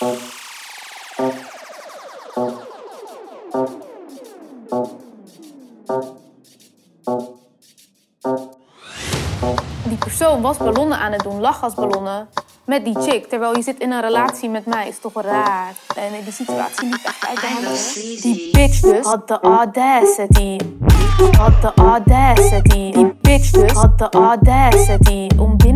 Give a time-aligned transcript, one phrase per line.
[0.00, 0.08] Die
[9.98, 12.28] persoon was ballonnen aan het doen, lachgasballonnen.
[12.64, 15.74] Met die chick, terwijl je zit in een relatie met mij, is toch raar.
[15.96, 17.94] En die situatie liep echt uit de hand.
[18.22, 20.58] Die bitch dus had de audacity.
[21.38, 22.90] Had de audacity.
[22.90, 25.26] Die bitch dus had de audacity.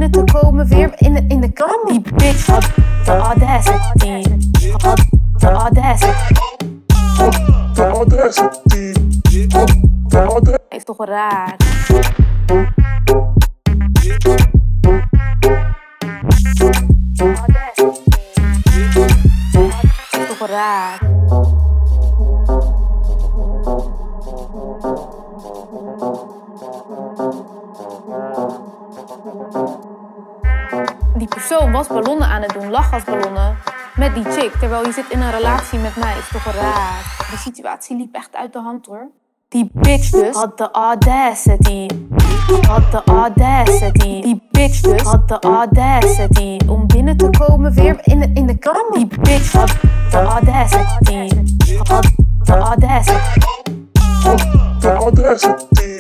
[0.04, 1.86] Binnen te komen weer in de, in de kamer.
[1.86, 2.70] Die bitch had
[3.04, 4.22] de audacity.
[4.76, 5.06] Had
[5.38, 6.34] de audacity.
[7.74, 8.92] De audacity.
[10.08, 10.66] De audacity.
[10.68, 11.56] Is toch raar.
[20.10, 21.12] Is toch raar.
[31.16, 33.56] Die persoon was ballonnen aan het doen, lachgasballonnen.
[33.96, 37.26] Met die chick, terwijl je zit in een relatie met mij, is toch raar.
[37.30, 39.10] Die situatie liep echt uit de hand hoor.
[39.48, 41.88] Die bitch dus had de audacity.
[42.66, 44.20] Had de audacity.
[44.20, 46.58] Die bitch dus had de audacity.
[46.68, 48.92] Om binnen te komen weer in de, in de kamer.
[48.92, 49.74] Die bitch had
[50.10, 51.28] de audacity.
[51.82, 52.06] Had
[52.42, 53.40] de audacity.
[54.80, 55.98] De audacity.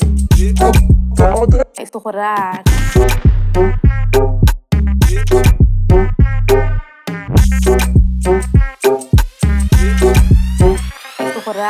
[1.10, 1.80] De audacity.
[1.80, 2.62] Is toch raar.
[11.54, 11.60] Is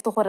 [0.00, 0.22] toch